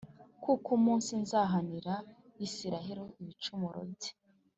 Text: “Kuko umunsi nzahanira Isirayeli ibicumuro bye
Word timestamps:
“Kuko 0.43 0.67
umunsi 0.79 1.11
nzahanira 1.23 1.93
Isirayeli 2.45 3.03
ibicumuro 3.21 3.79
bye 3.91 4.11